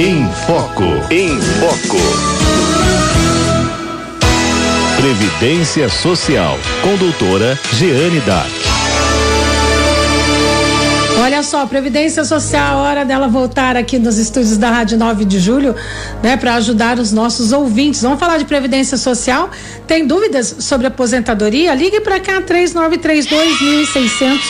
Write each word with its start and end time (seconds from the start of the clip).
Em 0.00 0.24
Foco. 0.46 0.84
Em 1.10 1.40
Foco. 1.58 1.96
Previdência 4.96 5.88
Social. 5.88 6.56
Com 6.84 6.96
doutora 6.98 7.58
Jeane 7.72 8.20
Dark. 8.20 8.48
Olha 11.20 11.42
só, 11.42 11.66
Previdência 11.66 12.24
Social, 12.24 12.78
hora 12.78 13.04
dela 13.04 13.26
voltar 13.26 13.76
aqui 13.76 13.98
nos 13.98 14.18
estúdios 14.18 14.56
da 14.56 14.70
Rádio 14.70 14.96
9 14.96 15.24
de 15.24 15.40
Julho, 15.40 15.74
né, 16.22 16.36
para 16.36 16.54
ajudar 16.54 17.00
os 17.00 17.10
nossos 17.10 17.50
ouvintes. 17.50 18.00
Vamos 18.00 18.20
falar 18.20 18.38
de 18.38 18.44
Previdência 18.44 18.96
Social? 18.96 19.50
Tem 19.84 20.06
dúvidas 20.06 20.54
sobre 20.60 20.86
aposentadoria? 20.86 21.74
Ligue 21.74 22.00
para 22.02 22.20
cá, 22.20 22.40
3932 22.40 23.60
1600. 23.60 24.46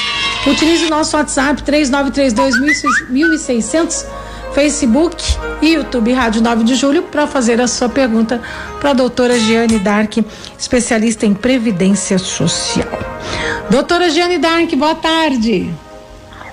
Utilize 0.46 0.84
o 0.84 0.90
nosso 0.90 1.16
WhatsApp, 1.16 1.62
3932 1.62 3.08
1600. 3.08 4.27
Facebook 4.58 5.22
e 5.62 5.74
YouTube 5.74 6.12
Rádio 6.12 6.42
9 6.42 6.64
de 6.64 6.74
Julho 6.74 7.04
para 7.04 7.28
fazer 7.28 7.60
a 7.60 7.68
sua 7.68 7.88
pergunta 7.88 8.42
para 8.80 8.90
a 8.90 8.92
doutora 8.92 9.38
Giane 9.38 9.78
Dark, 9.78 10.16
especialista 10.58 11.24
em 11.24 11.32
Previdência 11.32 12.18
Social. 12.18 12.88
Doutora 13.70 14.10
Giane 14.10 14.36
Dark, 14.36 14.68
boa 14.74 14.96
tarde. 14.96 15.72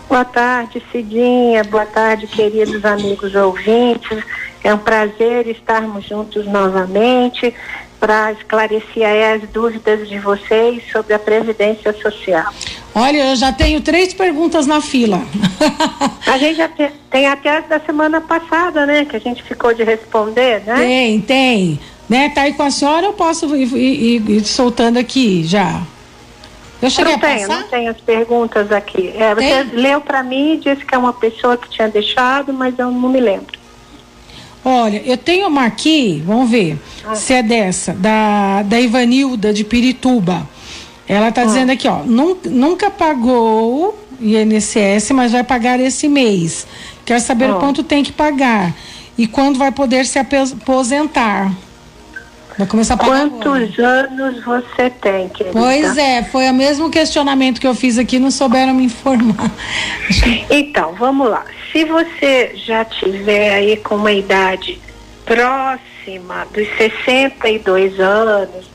Boa 0.07 0.23
tarde, 0.23 0.83
Cidinha. 0.91 1.63
Boa 1.63 1.87
tarde, 1.87 2.27
queridos 2.27 2.85
amigos 2.85 3.33
ouvintes. 3.33 4.23
É 4.63 4.71
um 4.71 4.77
prazer 4.77 5.47
estarmos 5.47 6.05
juntos 6.05 6.45
novamente 6.45 7.55
para 7.99 8.33
esclarecer 8.33 9.33
as 9.33 9.49
dúvidas 9.49 10.07
de 10.07 10.19
vocês 10.19 10.83
sobre 10.91 11.15
a 11.15 11.17
Previdência 11.17 11.91
Social. 11.91 12.53
Olha, 12.97 13.31
eu 13.31 13.35
já 13.35 13.51
tenho 13.51 13.81
três 13.81 14.13
perguntas 14.13 14.65
na 14.65 14.79
fila. 14.79 15.21
a 16.25 16.37
gente 16.37 16.55
já 16.55 16.69
tem, 16.69 16.89
tem 17.11 17.27
até 17.27 17.57
as 17.57 17.67
da 17.67 17.77
semana 17.77 18.21
passada, 18.21 18.85
né? 18.85 19.03
Que 19.03 19.17
a 19.17 19.19
gente 19.19 19.43
ficou 19.43 19.73
de 19.73 19.83
responder, 19.83 20.63
né? 20.65 20.77
Tem, 20.77 21.19
tem. 21.19 21.79
Né? 22.07 22.29
Tá 22.29 22.43
aí 22.43 22.53
com 22.53 22.63
a 22.63 22.71
senhora, 22.71 23.07
eu 23.07 23.11
posso 23.11 23.53
ir, 23.53 23.75
ir, 23.75 24.29
ir 24.29 24.45
soltando 24.45 24.97
aqui 24.97 25.43
já. 25.43 25.81
Eu 26.81 26.89
cheguei 26.89 27.13
não 27.13 27.19
tenho, 27.19 27.47
não 27.49 27.63
tenho 27.63 27.91
as 27.91 27.99
perguntas 27.99 28.71
aqui. 28.71 29.11
É, 29.17 29.35
você 29.35 29.63
leu 29.73 29.99
para 29.99 30.23
mim 30.23 30.53
e 30.53 30.57
disse 30.57 30.85
que 30.85 30.95
é 30.95 30.97
uma 30.97 31.13
pessoa 31.13 31.57
que 31.57 31.69
tinha 31.69 31.89
deixado, 31.89 32.53
mas 32.53 32.79
eu 32.79 32.89
não 32.91 33.09
me 33.09 33.19
lembro. 33.19 33.59
Olha, 34.63 35.01
eu 35.05 35.17
tenho 35.17 35.47
uma 35.47 35.65
aqui, 35.65 36.23
vamos 36.25 36.49
ver 36.49 36.77
ah. 37.05 37.13
se 37.13 37.33
é 37.33 37.43
dessa, 37.43 37.93
da, 37.93 38.63
da 38.63 38.79
Ivanilda 38.79 39.53
de 39.53 39.65
Pirituba. 39.65 40.54
Ela 41.07 41.29
está 41.29 41.41
ah. 41.41 41.45
dizendo 41.45 41.71
aqui, 41.71 41.87
ó, 41.87 41.99
nunca, 42.03 42.89
pagou 42.89 43.97
INSS, 44.19 45.11
mas 45.11 45.31
vai 45.31 45.43
pagar 45.43 45.79
esse 45.79 46.07
mês. 46.07 46.65
Quer 47.05 47.19
saber 47.19 47.51
ah. 47.51 47.55
quanto 47.55 47.83
tem 47.83 48.03
que 48.03 48.11
pagar 48.11 48.73
e 49.17 49.27
quando 49.27 49.57
vai 49.57 49.71
poder 49.71 50.05
se 50.05 50.19
aposentar. 50.19 51.51
Vai 52.57 52.65
começar 52.67 52.93
a 52.93 52.97
pagar 52.97 53.29
Quantos 53.29 53.79
agora. 53.79 54.09
anos 54.09 54.43
você 54.43 54.89
tem, 54.89 55.27
querida? 55.27 55.59
Pois 55.59 55.97
é, 55.97 56.23
foi 56.23 56.49
o 56.49 56.53
mesmo 56.53 56.89
questionamento 56.89 57.59
que 57.59 57.67
eu 57.67 57.75
fiz 57.75 57.97
aqui, 57.97 58.17
não 58.17 58.31
souberam 58.31 58.73
me 58.73 58.85
informar. 58.85 59.35
Então, 60.49 60.93
vamos 60.93 61.29
lá. 61.29 61.43
Se 61.71 61.83
você 61.83 62.51
já 62.55 62.85
tiver 62.85 63.53
aí 63.53 63.77
com 63.77 63.95
uma 63.95 64.11
idade 64.11 64.79
próxima 65.25 66.45
dos 66.53 66.67
62 66.77 67.99
anos, 67.99 68.74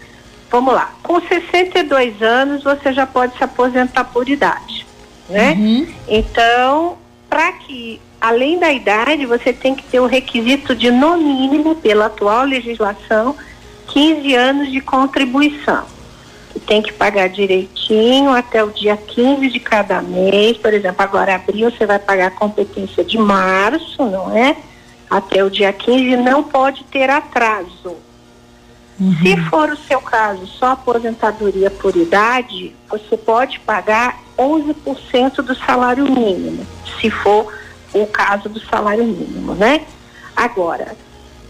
vamos 0.51 0.75
lá, 0.75 0.93
com 1.03 1.21
62 1.21 2.21
anos 2.23 2.65
você 2.65 2.93
já 2.93 3.07
pode 3.07 3.37
se 3.37 3.45
aposentar 3.45 4.05
por 4.05 4.29
idade, 4.29 4.87
né? 5.29 5.53
Uhum. 5.53 5.87
Então, 6.09 6.99
para 7.29 7.53
que 7.53 8.01
além 8.21 8.59
da 8.59 8.71
idade, 8.71 9.25
você 9.25 9.53
tem 9.53 9.75
que 9.75 9.85
ter 9.85 10.01
o 10.01 10.07
requisito 10.07 10.75
de 10.75 10.91
no 10.91 11.17
mínimo 11.17 11.77
pela 11.77 12.07
atual 12.07 12.45
legislação 12.45 13.35
15 13.89 14.35
anos 14.35 14.71
de 14.71 14.81
contribuição. 14.81 15.85
Que 16.53 16.61
tem 16.61 16.83
que 16.83 16.93
pagar 16.93 17.29
direitinho 17.29 18.31
até 18.31 18.63
o 18.63 18.71
dia 18.71 18.97
15 18.97 19.49
de 19.49 19.61
cada 19.61 20.03
mês. 20.03 20.57
Por 20.57 20.75
exemplo, 20.75 21.03
agora 21.03 21.37
abril 21.37 21.71
você 21.71 21.87
vai 21.87 21.99
pagar 21.99 22.27
a 22.27 22.31
competência 22.33 23.05
de 23.05 23.17
março, 23.17 24.05
não 24.05 24.37
é? 24.37 24.57
Até 25.09 25.45
o 25.45 25.51
dia 25.51 25.73
15 25.73 26.17
não 26.17 26.43
pode 26.43 26.85
ter 26.85 27.09
atraso. 27.09 27.97
Uhum. 29.01 29.17
Se 29.23 29.37
for 29.49 29.71
o 29.71 29.77
seu 29.77 30.01
caso, 30.01 30.47
só 30.47 30.73
aposentadoria 30.73 31.71
por 31.71 31.97
idade, 31.97 32.77
você 32.89 33.17
pode 33.17 33.59
pagar 33.61 34.21
11% 34.39 35.37
do 35.37 35.55
salário 35.55 36.05
mínimo, 36.05 36.67
se 37.01 37.09
for 37.11 37.51
o 37.95 38.07
caso 38.07 38.49
do 38.51 38.61
salário 38.61 39.05
mínimo, 39.05 39.55
né? 39.55 39.83
Agora, 40.37 40.95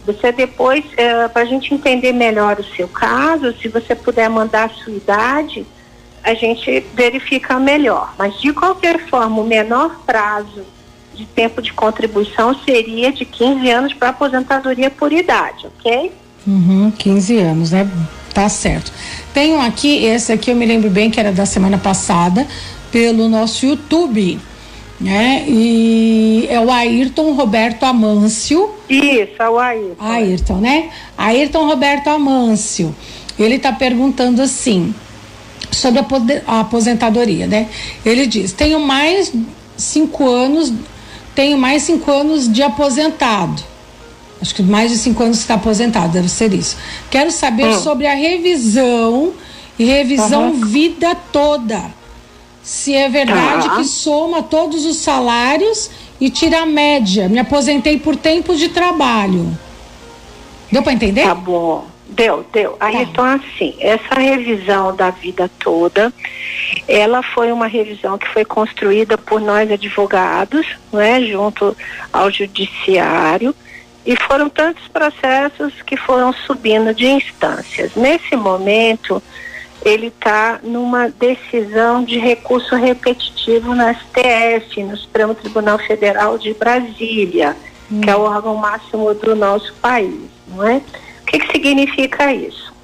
você 0.06 0.30
depois, 0.30 0.84
é, 0.96 1.26
para 1.28 1.42
a 1.42 1.44
gente 1.44 1.74
entender 1.74 2.12
melhor 2.12 2.58
o 2.60 2.64
seu 2.76 2.86
caso, 2.86 3.52
se 3.60 3.68
você 3.68 3.94
puder 3.94 4.30
mandar 4.30 4.66
a 4.66 4.68
sua 4.68 4.92
idade, 4.92 5.66
a 6.22 6.34
gente 6.34 6.80
verifica 6.94 7.58
melhor. 7.58 8.14
Mas 8.16 8.40
de 8.40 8.52
qualquer 8.52 9.08
forma, 9.08 9.40
o 9.40 9.46
menor 9.46 10.00
prazo 10.06 10.64
de 11.14 11.26
tempo 11.26 11.60
de 11.60 11.72
contribuição 11.72 12.54
seria 12.64 13.12
de 13.12 13.24
15 13.24 13.70
anos 13.70 13.92
para 13.92 14.10
aposentadoria 14.10 14.90
por 14.90 15.12
idade, 15.12 15.66
ok? 15.66 16.12
Uhum, 16.50 16.90
15 16.90 17.38
anos, 17.38 17.70
né? 17.70 17.88
Tá 18.34 18.48
certo. 18.48 18.92
Tenho 19.32 19.60
aqui, 19.60 20.04
esse 20.04 20.32
aqui 20.32 20.50
eu 20.50 20.56
me 20.56 20.66
lembro 20.66 20.90
bem 20.90 21.10
que 21.10 21.20
era 21.20 21.32
da 21.32 21.46
semana 21.46 21.78
passada, 21.78 22.46
pelo 22.90 23.28
nosso 23.28 23.66
YouTube 23.66 24.40
né? 25.00 25.44
E 25.48 26.46
é 26.50 26.60
o 26.60 26.70
Ayrton 26.70 27.32
Roberto 27.32 27.84
Amâncio. 27.84 28.70
Isso, 28.88 29.32
é 29.38 29.48
o 29.48 29.58
Ayrton. 29.58 30.04
Ayrton, 30.04 30.56
né? 30.56 30.90
Ayrton 31.16 31.66
Roberto 31.66 32.08
Amâncio. 32.08 32.94
Ele 33.38 33.54
está 33.54 33.72
perguntando 33.72 34.42
assim 34.42 34.94
sobre 35.72 36.00
a 36.46 36.60
aposentadoria, 36.60 37.46
né? 37.46 37.68
Ele 38.04 38.26
diz: 38.26 38.52
tenho 38.52 38.78
mais 38.78 39.32
cinco 39.76 40.28
anos, 40.28 40.70
tenho 41.34 41.56
mais 41.56 41.82
cinco 41.84 42.10
anos 42.10 42.52
de 42.52 42.62
aposentado. 42.62 43.69
Acho 44.40 44.54
que 44.54 44.62
mais 44.62 44.90
de 44.90 44.96
cinco 44.98 45.22
anos 45.22 45.38
está 45.38 45.54
aposentado, 45.54 46.12
deve 46.12 46.28
ser 46.28 46.52
isso. 46.54 46.76
Quero 47.10 47.30
saber 47.30 47.66
hum. 47.66 47.80
sobre 47.80 48.06
a 48.06 48.14
revisão 48.14 49.32
e 49.78 49.84
revisão 49.84 50.50
uhum. 50.50 50.64
vida 50.66 51.14
toda 51.32 52.00
se 52.62 52.94
é 52.94 53.08
verdade 53.08 53.68
tá. 53.68 53.76
que 53.76 53.84
soma 53.84 54.42
todos 54.42 54.84
os 54.84 54.98
salários 54.98 55.90
e 56.20 56.30
tira 56.30 56.62
a 56.62 56.66
média. 56.66 57.28
Me 57.28 57.38
aposentei 57.38 57.98
por 57.98 58.16
tempo 58.16 58.54
de 58.54 58.68
trabalho. 58.68 59.56
Deu 60.70 60.82
para 60.82 60.92
entender? 60.92 61.24
Tá 61.24 61.34
bom. 61.34 61.86
Deu, 62.06 62.44
deu. 62.52 62.76
Aí 62.80 62.92
tá. 62.92 63.02
então 63.02 63.24
assim, 63.24 63.74
essa 63.78 64.14
revisão 64.14 64.94
da 64.94 65.10
vida 65.10 65.50
toda, 65.58 66.12
ela 66.86 67.22
foi 67.22 67.50
uma 67.52 67.66
revisão 67.66 68.18
que 68.18 68.28
foi 68.28 68.44
construída 68.44 69.16
por 69.16 69.40
nós 69.40 69.70
advogados, 69.70 70.66
né, 70.92 71.22
junto 71.22 71.76
ao 72.12 72.30
judiciário, 72.30 73.54
e 74.10 74.16
foram 74.26 74.48
tantos 74.48 74.88
processos 74.88 75.72
que 75.82 75.96
foram 75.96 76.32
subindo 76.32 76.92
de 76.92 77.06
instâncias. 77.06 77.94
Nesse 77.94 78.34
momento, 78.34 79.22
ele 79.84 80.08
está 80.08 80.58
numa 80.64 81.08
decisão 81.08 82.02
de 82.02 82.18
recurso 82.18 82.74
repetitivo 82.74 83.72
no 83.72 83.84
STF, 83.94 84.82
no 84.82 84.96
Supremo 84.96 85.32
Tribunal 85.32 85.78
Federal 85.78 86.36
de 86.36 86.52
Brasília, 86.54 87.56
hum. 87.88 88.00
que 88.00 88.10
é 88.10 88.16
o 88.16 88.22
órgão 88.22 88.56
máximo 88.56 89.14
do 89.14 89.36
nosso 89.36 89.72
país, 89.74 90.28
não 90.48 90.66
é? 90.66 90.82
O 91.22 91.26
que, 91.26 91.38
que 91.38 91.52
significa 91.52 92.32
isso? 92.34 92.74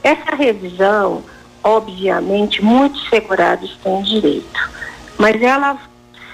Essa 0.00 0.36
revisão, 0.36 1.24
obviamente, 1.60 2.62
muitos 2.62 3.08
segurados 3.08 3.76
têm 3.82 4.00
direito, 4.04 4.70
mas 5.18 5.42
ela, 5.42 5.76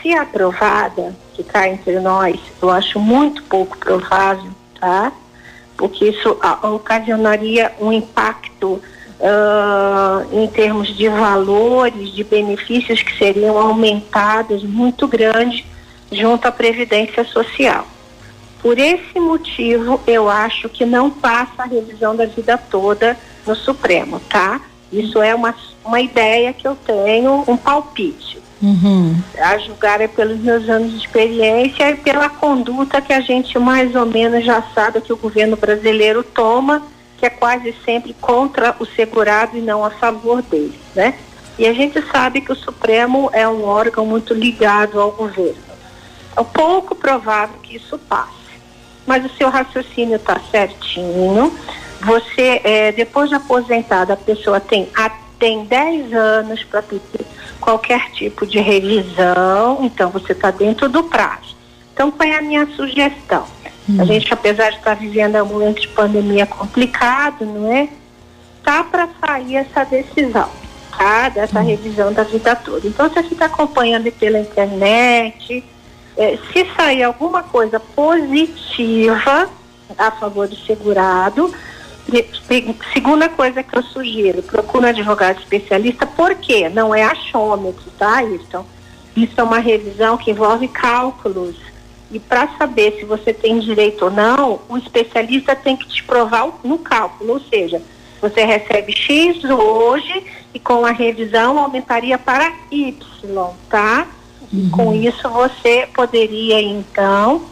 se 0.02 0.12
aprovada, 0.12 1.16
que 1.42 1.48
está 1.48 1.68
entre 1.68 1.98
nós, 2.00 2.38
eu 2.60 2.70
acho 2.70 2.98
muito 2.98 3.42
pouco 3.44 3.76
provável, 3.78 4.50
tá? 4.78 5.12
Porque 5.76 6.08
isso 6.08 6.36
ocasionaria 6.62 7.72
um 7.80 7.90
impacto 7.90 8.82
uh, 9.20 10.26
em 10.32 10.46
termos 10.48 10.94
de 10.96 11.08
valores, 11.08 12.12
de 12.12 12.22
benefícios 12.22 13.02
que 13.02 13.16
seriam 13.16 13.56
aumentados 13.56 14.62
muito 14.62 15.08
grande 15.08 15.64
junto 16.12 16.46
à 16.46 16.52
Previdência 16.52 17.24
Social. 17.24 17.86
Por 18.60 18.78
esse 18.78 19.18
motivo, 19.18 20.00
eu 20.06 20.28
acho 20.28 20.68
que 20.68 20.84
não 20.84 21.10
passa 21.10 21.62
a 21.62 21.66
revisão 21.66 22.14
da 22.14 22.26
vida 22.26 22.58
toda 22.58 23.16
no 23.46 23.54
Supremo, 23.54 24.20
tá? 24.20 24.60
Isso 24.92 25.22
é 25.22 25.34
uma, 25.34 25.54
uma 25.82 26.00
ideia 26.00 26.52
que 26.52 26.68
eu 26.68 26.76
tenho, 26.76 27.42
um 27.48 27.56
palpite. 27.56 28.38
Uhum. 28.62 29.16
A 29.38 29.56
julgar 29.58 30.00
é 30.00 30.08
pelos 30.08 30.38
meus 30.38 30.68
anos 30.68 30.92
de 30.92 30.98
experiência 30.98 31.90
e 31.90 31.96
pela 31.96 32.28
conduta 32.28 33.00
que 33.00 33.12
a 33.12 33.20
gente 33.20 33.58
mais 33.58 33.94
ou 33.94 34.04
menos 34.04 34.44
já 34.44 34.62
sabe 34.74 35.00
que 35.00 35.12
o 35.12 35.16
governo 35.16 35.56
brasileiro 35.56 36.22
toma 36.22 36.82
que 37.20 37.26
é 37.26 37.30
quase 37.30 37.74
sempre 37.84 38.14
contra 38.14 38.74
o 38.80 38.86
segurado 38.86 39.56
e 39.56 39.60
não 39.60 39.84
a 39.84 39.90
favor 39.90 40.40
dele, 40.40 40.80
né? 40.94 41.14
E 41.58 41.66
a 41.66 41.72
gente 41.74 42.00
sabe 42.10 42.40
que 42.40 42.50
o 42.50 42.56
Supremo 42.56 43.28
é 43.34 43.46
um 43.46 43.62
órgão 43.66 44.06
muito 44.06 44.32
ligado 44.32 44.98
ao 44.98 45.10
governo. 45.12 45.60
É 46.34 46.42
pouco 46.42 46.94
provável 46.94 47.56
que 47.62 47.76
isso 47.76 47.98
passe. 47.98 48.32
Mas 49.06 49.22
o 49.26 49.36
seu 49.36 49.50
raciocínio 49.50 50.16
está 50.16 50.40
certinho. 50.50 51.54
Você, 52.00 52.62
é, 52.64 52.92
depois 52.92 53.28
de 53.28 53.34
aposentada, 53.34 54.14
a 54.14 54.16
pessoa 54.16 54.58
tem, 54.58 54.88
a, 54.96 55.10
tem 55.38 55.66
10 55.66 56.14
anos 56.14 56.64
para 56.64 56.80
pedir 56.80 57.26
qualquer 57.60 58.10
tipo 58.12 58.46
de 58.46 58.58
revisão, 58.58 59.78
então 59.82 60.10
você 60.10 60.32
está 60.32 60.50
dentro 60.50 60.88
do 60.88 61.04
prazo. 61.04 61.56
Então, 61.92 62.10
qual 62.10 62.28
é 62.28 62.38
a 62.38 62.42
minha 62.42 62.66
sugestão? 62.74 63.44
Hum. 63.88 64.00
A 64.00 64.04
gente, 64.04 64.32
apesar 64.32 64.70
de 64.70 64.78
estar 64.78 64.96
tá 64.96 65.00
vivendo 65.00 65.36
um 65.42 65.46
momento 65.46 65.80
de 65.80 65.88
pandemia 65.88 66.46
complicado, 66.46 67.44
não 67.44 67.70
é? 67.72 67.88
Tá 68.64 68.82
para 68.84 69.08
sair 69.20 69.56
essa 69.56 69.84
decisão, 69.84 70.48
tá? 70.96 71.28
Dessa 71.28 71.60
hum. 71.60 71.66
revisão 71.66 72.12
da 72.12 72.22
vida 72.22 72.56
toda. 72.56 72.86
Então, 72.86 73.08
você 73.08 73.20
está 73.20 73.46
acompanhando 73.46 74.10
pela 74.12 74.38
internet, 74.38 75.64
é, 76.16 76.38
se 76.52 76.66
sair 76.76 77.02
alguma 77.02 77.42
coisa 77.42 77.78
positiva 77.78 79.48
a 79.98 80.10
favor 80.10 80.48
do 80.48 80.56
segurado, 80.56 81.52
segunda 82.92 83.28
coisa 83.28 83.62
que 83.62 83.76
eu 83.76 83.82
sugiro, 83.82 84.42
procura 84.42 84.86
um 84.86 84.90
advogado 84.90 85.38
especialista, 85.38 86.06
porque 86.06 86.68
não 86.68 86.94
é 86.94 87.02
achômetro, 87.02 87.90
tá, 87.98 88.22
Isso, 88.22 88.64
Isso 89.16 89.40
é 89.40 89.42
uma 89.42 89.58
revisão 89.58 90.16
que 90.16 90.30
envolve 90.30 90.68
cálculos. 90.68 91.56
E 92.10 92.18
para 92.18 92.48
saber 92.58 92.96
se 92.98 93.04
você 93.04 93.32
tem 93.32 93.60
direito 93.60 94.06
ou 94.06 94.10
não, 94.10 94.60
o 94.68 94.76
especialista 94.76 95.54
tem 95.54 95.76
que 95.76 95.86
te 95.86 96.02
provar 96.02 96.48
no 96.64 96.78
cálculo, 96.78 97.34
ou 97.34 97.40
seja, 97.40 97.80
você 98.20 98.44
recebe 98.44 98.92
X 98.92 99.44
hoje 99.44 100.24
e 100.52 100.58
com 100.58 100.84
a 100.84 100.90
revisão 100.90 101.58
aumentaria 101.58 102.18
para 102.18 102.52
Y, 102.70 102.94
tá? 103.68 104.06
Uhum. 104.52 104.70
Com 104.70 104.92
isso 104.92 105.28
você 105.28 105.88
poderia 105.94 106.60
então 106.60 107.42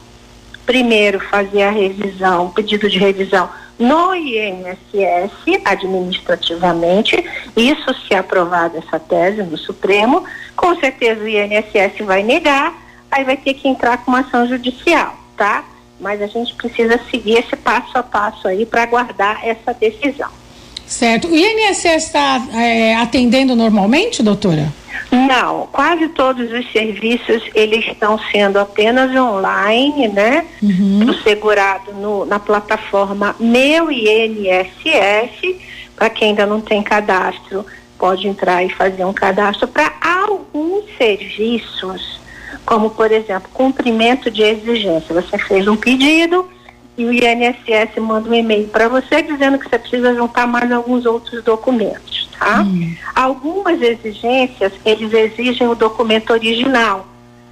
primeiro 0.67 1.21
fazer 1.21 1.63
a 1.63 1.71
revisão, 1.71 2.51
pedido 2.51 2.91
de 2.91 2.99
revisão 2.99 3.49
no 3.79 4.15
INSS 4.15 5.61
administrativamente, 5.65 7.17
isso 7.57 7.95
se 8.07 8.15
aprovar 8.15 8.73
essa 8.75 8.99
tese 8.99 9.43
no 9.43 9.57
Supremo, 9.57 10.25
com 10.57 10.75
certeza 10.77 11.23
o 11.23 11.29
INSS 11.29 12.05
vai 12.05 12.23
negar, 12.23 12.75
aí 13.11 13.25
vai 13.25 13.37
ter 13.37 13.55
que 13.55 13.69
entrar 13.69 13.99
com 13.99 14.11
uma 14.11 14.21
ação 14.21 14.47
judicial, 14.49 15.17
tá? 15.37 15.65
Mas 16.01 16.21
a 16.21 16.27
gente 16.27 16.55
precisa 16.55 17.01
seguir 17.11 17.39
esse 17.39 17.57
passo 17.57 17.97
a 17.97 18.03
passo 18.03 18.49
aí 18.49 18.67
para 18.67 18.83
aguardar 18.83 19.47
essa 19.47 19.73
decisão. 19.73 20.31
Certo. 20.89 21.29
O 21.29 21.37
INSS 21.37 21.85
está 21.85 22.43
é, 22.55 22.97
atendendo 22.97 23.55
normalmente, 23.55 24.23
doutora? 24.23 24.73
Não, 25.11 25.67
quase 25.73 26.09
todos 26.09 26.51
os 26.53 26.71
serviços 26.73 27.43
eles 27.55 27.87
estão 27.87 28.19
sendo 28.31 28.59
apenas 28.59 29.15
online, 29.15 30.09
né? 30.09 30.45
Uhum. 30.63 31.15
segurado 31.23 31.93
no, 31.93 32.25
na 32.25 32.39
plataforma 32.39 33.37
Meu 33.39 33.91
INSS. 33.91 35.57
Para 35.95 36.11
quem 36.11 36.31
ainda 36.31 36.47
não 36.47 36.61
tem 36.61 36.83
cadastro, 36.83 37.65
pode 37.99 38.29
entrar 38.29 38.63
e 38.65 38.71
fazer 38.71 39.05
um 39.05 39.13
cadastro 39.13 39.67
para 39.67 39.93
alguns 40.01 40.85
serviços, 40.97 42.21
como 42.65 42.91
por 42.91 43.11
exemplo, 43.11 43.51
cumprimento 43.53 44.31
de 44.31 44.43
exigência. 44.43 45.15
Você 45.15 45.37
fez 45.39 45.67
um 45.67 45.77
pedido 45.77 46.49
e 46.99 47.05
o 47.05 47.13
INSS 47.13 47.97
manda 48.01 48.29
um 48.29 48.35
e-mail 48.35 48.69
para 48.69 48.89
você 48.89 49.23
dizendo 49.23 49.59
que 49.59 49.71
você 49.71 49.79
precisa 49.79 50.15
juntar 50.15 50.47
mais 50.47 50.71
alguns 50.71 51.07
outros 51.07 51.43
documentos 51.43 52.19
tá? 52.39 52.63
Hum. 52.63 52.95
Algumas 53.15 53.83
exigências, 53.83 54.73
eles 54.85 55.13
exigem 55.13 55.67
o 55.67 55.75
documento 55.75 56.31
original. 56.31 57.07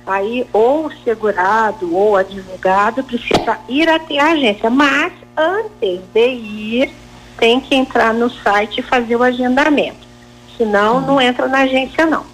Aí, 0.06 0.46
ou 0.52 0.87
o 0.87 0.93
segurado 1.02 1.94
ou 1.94 2.12
o 2.12 2.16
advogado 2.16 3.02
precisa 3.02 3.58
ir 3.69 3.88
até 3.88 4.20
a 4.20 4.32
agência, 4.32 4.70
mas 4.70 5.12
antes 5.37 6.00
de 6.14 6.28
ir, 6.28 6.90
tem 7.38 7.60
que 7.60 7.75
entrar 7.75 8.14
no 8.14 8.31
site 8.31 8.78
e 8.78 8.82
fazer 8.82 9.16
o 9.16 9.22
agendamento. 9.22 10.06
Senão, 10.56 10.98
hum. 10.98 11.00
não 11.00 11.20
entra 11.20 11.48
na 11.48 11.58
agência, 11.58 12.06
não. 12.06 12.25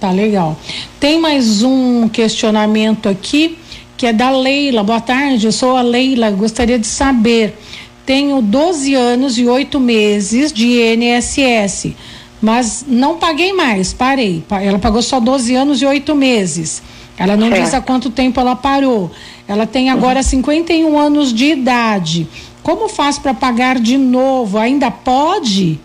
Tá 0.00 0.12
legal. 0.12 0.56
Tem 1.00 1.20
mais 1.20 1.64
um 1.64 2.08
questionamento 2.08 3.08
aqui 3.08 3.58
que 3.98 4.06
é 4.06 4.12
da 4.12 4.30
Leila. 4.30 4.82
Boa 4.82 5.00
tarde, 5.00 5.44
eu 5.44 5.52
sou 5.52 5.76
a 5.76 5.82
Leila. 5.82 6.30
Gostaria 6.30 6.78
de 6.78 6.86
saber 6.86 7.58
tenho 8.06 8.40
12 8.40 8.94
anos 8.94 9.36
e 9.36 9.46
8 9.46 9.78
meses 9.78 10.50
de 10.50 10.66
INSS, 10.66 11.92
mas 12.40 12.82
não 12.88 13.18
paguei 13.18 13.52
mais, 13.52 13.92
parei. 13.92 14.42
Ela 14.50 14.78
pagou 14.78 15.02
só 15.02 15.20
12 15.20 15.54
anos 15.54 15.82
e 15.82 15.84
8 15.84 16.14
meses. 16.14 16.82
Ela 17.18 17.36
não 17.36 17.48
é. 17.48 17.60
diz 17.60 17.74
há 17.74 17.82
quanto 17.82 18.08
tempo 18.08 18.40
ela 18.40 18.56
parou. 18.56 19.10
Ela 19.46 19.66
tem 19.66 19.90
agora 19.90 20.20
uhum. 20.20 20.22
51 20.22 20.98
anos 20.98 21.34
de 21.34 21.52
idade. 21.52 22.26
Como 22.62 22.88
faz 22.88 23.18
para 23.18 23.34
pagar 23.34 23.78
de 23.78 23.98
novo? 23.98 24.56
Ainda 24.56 24.90
pode? 24.90 25.78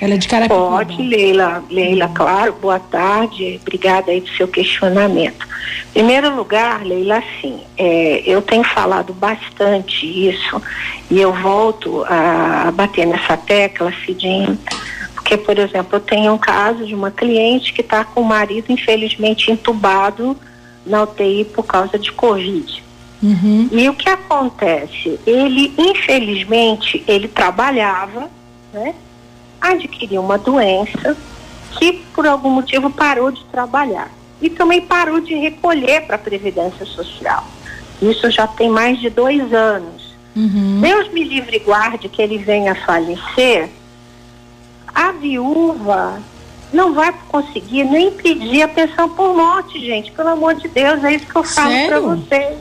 Ela 0.00 0.14
é 0.14 0.16
de 0.16 0.28
Carapicuíba. 0.28 0.68
Pode, 0.68 1.02
Leila. 1.02 1.64
Leila, 1.70 2.08
claro. 2.08 2.54
Boa 2.60 2.78
tarde. 2.78 3.58
Obrigada 3.62 4.10
aí 4.10 4.20
do 4.20 4.28
seu 4.30 4.46
questionamento. 4.46 5.46
Em 5.90 6.00
primeiro 6.00 6.34
lugar, 6.34 6.84
Leila, 6.84 7.22
sim, 7.40 7.60
é, 7.76 8.22
eu 8.26 8.42
tenho 8.42 8.62
falado 8.62 9.14
bastante 9.14 10.06
isso 10.06 10.60
e 11.10 11.20
eu 11.20 11.32
volto 11.32 12.04
a, 12.04 12.68
a 12.68 12.70
bater 12.70 13.06
nessa 13.06 13.36
tecla, 13.36 13.92
Cidinho, 14.04 14.58
porque, 15.14 15.36
por 15.38 15.58
exemplo, 15.58 15.96
eu 15.96 16.00
tenho 16.00 16.32
um 16.34 16.38
caso 16.38 16.84
de 16.84 16.94
uma 16.94 17.10
cliente 17.10 17.72
que 17.72 17.80
está 17.80 18.04
com 18.04 18.20
o 18.20 18.24
marido, 18.24 18.70
infelizmente, 18.70 19.50
entubado 19.50 20.36
na 20.84 21.02
UTI 21.02 21.46
por 21.46 21.64
causa 21.64 21.98
de 21.98 22.12
Covid. 22.12 22.84
Uhum. 23.22 23.68
E 23.72 23.88
o 23.88 23.94
que 23.94 24.08
acontece? 24.08 25.18
Ele, 25.26 25.72
infelizmente, 25.78 27.02
ele 27.08 27.26
trabalhava, 27.26 28.30
né? 28.72 28.94
Adquiriu 29.60 30.20
uma 30.20 30.38
doença 30.38 31.16
que 31.78 32.04
por 32.14 32.26
algum 32.26 32.50
motivo 32.50 32.90
parou 32.90 33.30
de 33.30 33.44
trabalhar 33.46 34.10
e 34.40 34.50
também 34.50 34.80
parou 34.80 35.20
de 35.20 35.34
recolher 35.34 36.02
para 36.02 36.16
a 36.16 36.18
Previdência 36.18 36.84
Social. 36.84 37.44
Isso 38.00 38.30
já 38.30 38.46
tem 38.46 38.68
mais 38.68 39.00
de 39.00 39.08
dois 39.08 39.52
anos. 39.52 40.14
Uhum. 40.34 40.80
Deus 40.80 41.10
me 41.12 41.24
livre 41.24 41.56
e 41.56 41.60
guarde 41.60 42.08
que 42.08 42.20
ele 42.20 42.36
venha 42.36 42.74
falecer. 42.74 43.70
A 44.94 45.12
viúva 45.12 46.20
não 46.72 46.92
vai 46.92 47.14
conseguir 47.28 47.84
nem 47.84 48.10
pedir 48.10 48.62
a 48.62 48.68
pensão 48.68 49.08
por 49.08 49.34
morte, 49.34 49.80
gente. 49.80 50.12
Pelo 50.12 50.30
amor 50.30 50.54
de 50.54 50.68
Deus, 50.68 51.02
é 51.04 51.14
isso 51.14 51.26
que 51.26 51.36
eu 51.36 51.44
falo 51.44 51.86
para 51.86 52.00
vocês. 52.00 52.58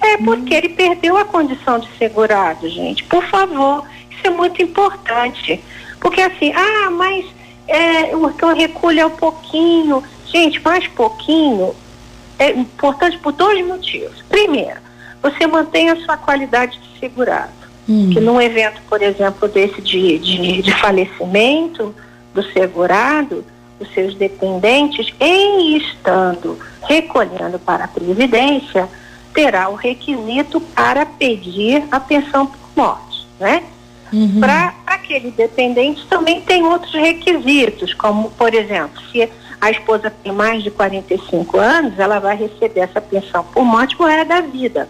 É 0.00 0.16
porque 0.18 0.54
hum. 0.54 0.58
ele 0.58 0.68
perdeu 0.70 1.16
a 1.16 1.24
condição 1.24 1.78
de 1.78 1.88
segurado, 1.96 2.68
gente. 2.68 3.04
Por 3.04 3.24
favor, 3.24 3.84
isso 4.10 4.26
é 4.26 4.30
muito 4.30 4.60
importante. 4.60 5.62
Porque 6.00 6.20
assim, 6.20 6.52
ah, 6.52 6.90
mas 6.90 7.24
é, 7.68 8.14
o 8.14 8.32
que 8.32 8.44
eu 8.44 8.54
recolho 8.54 9.00
é 9.00 9.06
um 9.06 9.10
pouquinho. 9.10 10.02
Gente, 10.26 10.60
mais 10.62 10.86
pouquinho 10.88 11.74
é 12.38 12.50
importante 12.50 13.18
por 13.18 13.32
dois 13.32 13.64
motivos. 13.66 14.22
Primeiro, 14.28 14.80
você 15.22 15.46
mantém 15.46 15.90
a 15.90 15.96
sua 16.04 16.16
qualidade 16.16 16.78
de 16.78 17.00
segurado. 17.00 17.52
Hum. 17.88 18.10
Que 18.12 18.20
num 18.20 18.40
evento, 18.40 18.80
por 18.88 19.00
exemplo, 19.00 19.48
desse 19.48 19.80
de, 19.80 20.18
de, 20.18 20.62
de 20.62 20.74
falecimento 20.74 21.94
do 22.34 22.42
segurado, 22.52 23.44
os 23.78 23.92
seus 23.92 24.14
dependentes, 24.14 25.12
em 25.20 25.76
estando 25.76 26.58
recolhendo 26.82 27.58
para 27.58 27.84
a 27.84 27.88
Previdência, 27.88 28.88
terá 29.34 29.68
o 29.68 29.74
requisito 29.74 30.60
para 30.60 31.04
pedir 31.04 31.84
a 31.90 32.00
pensão 32.00 32.46
por 32.46 32.58
morte, 32.74 33.26
né? 33.38 33.62
Uhum. 34.12 34.40
Para 34.40 34.74
aquele 34.86 35.30
dependente 35.30 36.06
também 36.06 36.40
tem 36.40 36.64
outros 36.64 36.92
requisitos, 36.92 37.92
como, 37.94 38.30
por 38.30 38.54
exemplo, 38.54 39.00
se 39.10 39.28
a 39.60 39.70
esposa 39.70 40.10
tem 40.22 40.32
mais 40.32 40.62
de 40.62 40.70
45 40.70 41.58
anos, 41.58 41.98
ela 41.98 42.18
vai 42.18 42.36
receber 42.36 42.80
essa 42.80 43.00
pensão 43.00 43.44
por 43.44 43.64
morte 43.64 43.96
por 43.96 44.08
da 44.24 44.40
vida. 44.40 44.88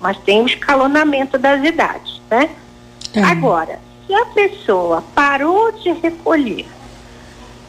Mas 0.00 0.16
tem 0.18 0.42
o 0.42 0.46
escalonamento 0.46 1.38
das 1.38 1.64
idades, 1.64 2.20
né? 2.30 2.50
Uhum. 3.14 3.24
Agora, 3.24 3.80
se 4.06 4.14
a 4.14 4.26
pessoa 4.26 5.02
parou 5.14 5.72
de 5.72 5.92
recolher 5.92 6.66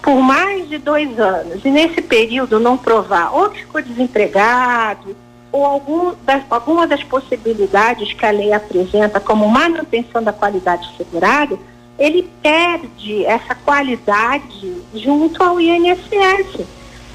por 0.01 0.21
mais 0.21 0.69
de 0.69 0.77
dois 0.77 1.19
anos 1.19 1.65
e 1.65 1.71
nesse 1.71 2.01
período 2.01 2.59
não 2.59 2.77
provar 2.77 3.35
ou 3.35 3.49
que 3.49 3.61
ficou 3.61 3.81
desempregado 3.81 5.15
ou 5.55 5.63
algum 5.63 6.13
das, 6.25 6.43
alguma 6.49 6.85
das 6.85 7.01
possibilidades 7.01 8.11
que 8.11 8.25
a 8.25 8.31
lei 8.31 8.51
apresenta 8.51 9.21
como 9.21 9.47
manutenção 9.47 10.21
da 10.21 10.33
qualidade 10.33 10.85
segurada, 10.97 11.57
ele 11.97 12.29
perde 12.41 13.25
essa 13.25 13.55
qualidade 13.55 14.73
junto 14.93 15.41
ao 15.41 15.61
INSS. 15.61 16.65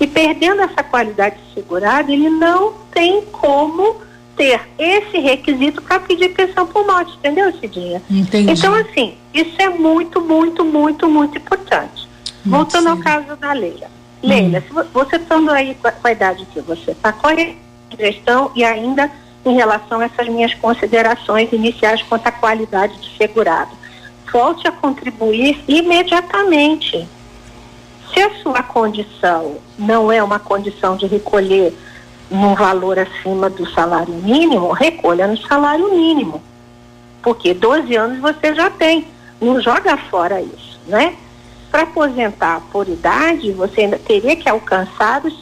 E 0.01 0.07
perdendo 0.07 0.63
essa 0.63 0.83
qualidade 0.83 1.37
segurada, 1.53 2.11
ele 2.11 2.31
não 2.31 2.73
tem 2.91 3.21
como 3.27 3.97
ter 4.35 4.59
esse 4.79 5.19
requisito 5.19 5.83
para 5.83 6.01
pedir 6.01 6.31
pensão 6.31 6.67
por 6.67 6.87
morte, 6.87 7.15
entendeu, 7.19 7.53
Cidinha? 7.61 8.01
Entendi. 8.09 8.53
Então, 8.53 8.73
assim, 8.75 9.19
isso 9.35 9.55
é 9.59 9.69
muito, 9.69 10.19
muito, 10.23 10.65
muito, 10.65 11.07
muito 11.07 11.37
importante. 11.37 12.09
Muito 12.43 12.73
Voltando 12.73 12.89
ao 12.89 12.97
caso 12.97 13.37
da 13.37 13.53
Leila. 13.53 13.91
Leila, 14.23 14.65
hum. 14.73 14.85
você 14.95 15.17
estando 15.17 15.51
aí 15.51 15.75
com 15.75 15.89
a, 15.89 15.93
com 15.93 16.09
a 16.09 16.13
idade 16.13 16.47
que 16.47 16.61
você 16.63 16.93
está, 16.93 17.13
corre 17.13 17.59
gestão 17.99 18.51
e 18.55 18.65
ainda 18.65 19.11
em 19.45 19.55
relação 19.55 20.01
a 20.01 20.05
essas 20.05 20.29
minhas 20.29 20.55
considerações 20.55 21.53
iniciais 21.53 22.03
quanto 22.03 22.27
à 22.27 22.33
qualidade 22.33 22.97
do 22.99 23.07
segurado. 23.17 23.71
Volte 24.31 24.69
a 24.69 24.73
contribuir 24.73 25.63
imediatamente. 25.67 27.09
Se 28.13 28.21
a 28.21 28.31
sua 28.43 28.63
condição 28.63 29.57
não 29.79 30.11
é 30.11 30.23
uma 30.23 30.39
condição 30.39 30.97
de 30.97 31.07
recolher 31.07 31.75
num 32.31 32.55
valor 32.55 32.99
acima 32.99 33.51
do 33.51 33.69
salário 33.71 34.15
mínimo, 34.15 34.71
recolha 34.73 35.27
no 35.27 35.37
salário 35.37 35.95
mínimo. 35.95 36.41
Porque 37.23 37.53
12 37.53 37.95
anos 37.97 38.21
você 38.21 38.55
já 38.55 38.71
tem. 38.71 39.07
Não 39.41 39.61
joga 39.61 39.97
fora 39.97 40.41
isso, 40.41 40.79
né? 40.87 41.17
Para 41.71 41.83
aposentar 41.83 42.61
por 42.73 42.89
idade, 42.89 43.53
você 43.53 43.83
ainda 43.83 43.99
teria 43.99 44.37
que 44.37 44.49
alcançar 44.49 45.25
os 45.25 45.41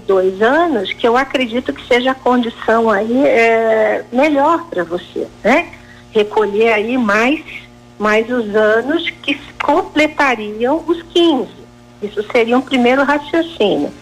62 0.00 0.42
anos, 0.42 0.92
que 0.92 1.06
eu 1.06 1.16
acredito 1.16 1.72
que 1.72 1.86
seja 1.86 2.12
a 2.12 2.14
condição 2.14 2.90
aí 2.90 3.26
é, 3.26 4.04
melhor 4.12 4.64
para 4.64 4.82
você, 4.84 5.26
né? 5.42 5.68
Recolher 6.10 6.72
aí 6.72 6.98
mais, 6.98 7.42
mais 7.98 8.28
os 8.30 8.54
anos 8.54 9.08
que 9.22 9.38
completariam 9.62 10.82
os 10.86 11.02
15. 11.02 11.48
Isso 12.02 12.24
seria 12.30 12.56
um 12.56 12.62
primeiro 12.62 13.02
raciocínio. 13.04 13.92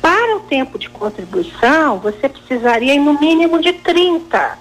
Para 0.00 0.36
o 0.36 0.40
tempo 0.40 0.78
de 0.78 0.88
contribuição, 0.88 1.98
você 1.98 2.28
precisaria 2.28 2.98
no 2.98 3.18
mínimo 3.18 3.60
de 3.60 3.72
30 3.72 4.58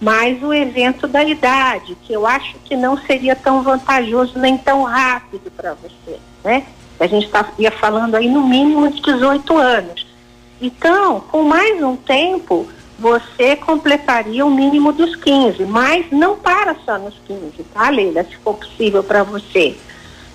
mais 0.00 0.42
o 0.42 0.52
evento 0.52 1.06
da 1.06 1.24
idade, 1.24 1.96
que 2.02 2.12
eu 2.12 2.26
acho 2.26 2.56
que 2.64 2.76
não 2.76 2.98
seria 2.98 3.34
tão 3.34 3.62
vantajoso 3.62 4.38
nem 4.38 4.58
tão 4.58 4.82
rápido 4.82 5.50
para 5.50 5.72
você, 5.74 6.18
né? 6.44 6.66
A 6.98 7.06
gente 7.06 7.28
tá, 7.28 7.46
ia 7.58 7.70
falando 7.70 8.14
aí 8.14 8.28
no 8.28 8.46
mínimo 8.46 8.90
de 8.90 9.00
18 9.00 9.56
anos. 9.56 10.06
Então, 10.60 11.20
com 11.20 11.42
mais 11.42 11.82
um 11.82 11.96
tempo, 11.96 12.66
você 12.98 13.56
completaria 13.56 14.46
o 14.46 14.50
mínimo 14.50 14.92
dos 14.92 15.16
15, 15.16 15.64
mas 15.64 16.06
não 16.10 16.36
para 16.36 16.76
só 16.84 16.98
nos 16.98 17.14
15, 17.26 17.64
tá, 17.72 17.90
Leila? 17.90 18.24
Se 18.24 18.36
for 18.36 18.54
possível 18.54 19.02
para 19.02 19.22
você. 19.22 19.76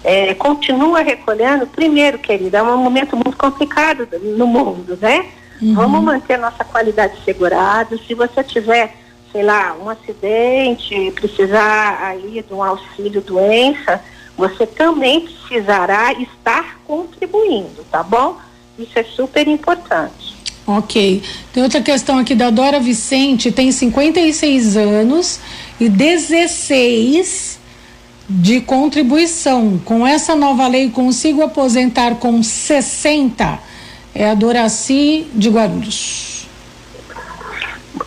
É, 0.04 0.34
continua 0.34 1.02
recolhendo. 1.02 1.68
Primeiro, 1.68 2.20
querida, 2.20 2.60
é 2.60 2.64
um 2.64 2.78
momento 2.78 3.16
muito 3.16 3.38
complicado 3.38 4.08
no 4.38 4.48
mundo, 4.48 4.98
né? 5.02 5.26
Uhum. 5.62 5.74
Vamos 5.74 6.04
manter 6.04 6.38
nossa 6.38 6.64
qualidade 6.64 7.18
segurada. 7.26 7.98
Se 8.08 8.14
você 8.14 8.44
tiver 8.44 8.94
sei 9.32 9.44
lá, 9.44 9.76
um 9.80 9.90
acidente, 9.90 11.12
precisar 11.12 12.00
aí 12.02 12.44
de 12.48 12.54
um 12.54 12.64
auxílio 12.64 13.22
doença, 13.22 14.02
você 14.40 14.66
também 14.66 15.22
precisará 15.22 16.14
estar 16.14 16.80
contribuindo, 16.88 17.86
tá 17.92 18.02
bom? 18.02 18.38
Isso 18.78 18.98
é 18.98 19.04
super 19.04 19.48
importante. 19.48 20.34
Ok. 20.66 21.22
Tem 21.52 21.62
outra 21.62 21.82
questão 21.82 22.18
aqui 22.18 22.34
da 22.34 22.50
Dora 22.50 22.80
Vicente, 22.80 23.52
tem 23.52 23.72
56 23.72 24.78
anos 24.78 25.40
e 25.80 25.90
16 25.90 27.60
de 28.30 28.62
contribuição. 28.62 29.80
Com 29.84 30.08
essa 30.08 30.36
nova 30.36 30.68
lei, 30.68 30.90
consigo 30.90 31.42
aposentar 31.42 32.16
com 32.16 32.42
60? 32.42 33.60
É 34.16 34.30
a 34.30 34.34
Doraci 34.34 35.28
de 35.34 35.50
Guarulhos. 35.50 36.48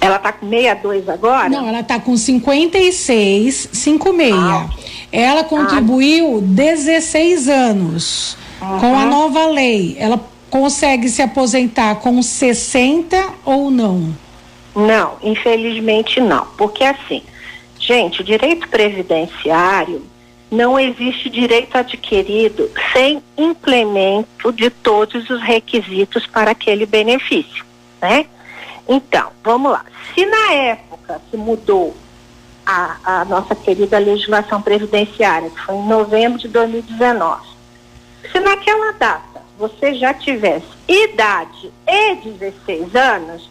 Ela 0.00 0.16
está 0.16 0.32
com 0.32 0.48
62 0.48 1.08
agora? 1.08 1.48
Não, 1.50 1.68
ela 1.68 1.80
está 1.80 2.00
com 2.00 2.16
56, 2.16 3.68
56. 3.72 4.34
Ah. 4.34 4.70
Ela 5.12 5.44
contribuiu 5.44 6.38
ah. 6.38 6.40
16 6.42 7.48
anos 7.48 8.36
uhum. 8.60 8.78
com 8.80 8.98
a 8.98 9.04
nova 9.04 9.46
lei. 9.46 9.94
Ela 9.98 10.18
consegue 10.50 11.08
se 11.08 11.20
aposentar 11.20 11.96
com 11.96 12.22
60 12.22 13.16
ou 13.44 13.70
não? 13.70 14.16
Não, 14.74 15.16
infelizmente 15.22 16.20
não. 16.20 16.46
Porque 16.56 16.82
assim, 16.82 17.22
gente, 17.78 18.22
o 18.22 18.24
direito 18.24 18.66
previdenciário 18.68 20.02
não 20.50 20.78
existe 20.78 21.30
direito 21.30 21.76
adquirido 21.76 22.70
sem 22.92 23.22
implemento 23.38 24.52
de 24.52 24.68
todos 24.68 25.28
os 25.30 25.42
requisitos 25.42 26.26
para 26.26 26.50
aquele 26.50 26.84
benefício, 26.84 27.64
né? 28.00 28.26
Então, 28.86 29.30
vamos 29.42 29.72
lá. 29.72 29.84
Se 30.14 30.26
na 30.26 30.52
época 30.52 31.22
que 31.30 31.36
mudou 31.38 31.96
a, 32.64 32.96
a 33.04 33.24
nossa 33.24 33.54
querida 33.54 33.98
legislação 33.98 34.60
previdenciária, 34.62 35.50
que 35.50 35.60
foi 35.60 35.74
em 35.74 35.86
novembro 35.86 36.38
de 36.38 36.48
2019, 36.48 37.42
se 38.30 38.40
naquela 38.40 38.92
data 38.92 39.42
você 39.58 39.94
já 39.94 40.14
tivesse 40.14 40.66
idade 40.88 41.72
e 41.86 42.14
16 42.16 42.94
anos, 42.94 43.50